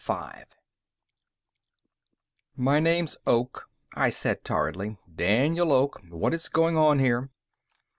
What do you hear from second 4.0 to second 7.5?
said tiredly. "Daniel Oak. What is going on here?"